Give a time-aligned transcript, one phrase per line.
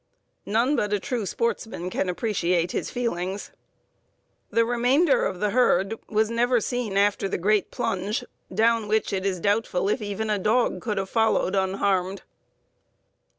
[0.47, 3.51] Hone but a true sportsman can appreciate his feelings.
[4.49, 9.27] "The remainder of the herd was never seen after the great plunge, down which it
[9.27, 12.23] is doubtful if even a dog could have followed unharmed."